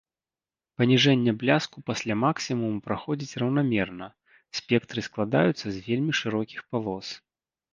[0.81, 4.07] Паніжэнне бляску пасля максімуму праходзіць раўнамерна,
[4.61, 7.07] спектры складаюцца з вельмі шырокіх палос.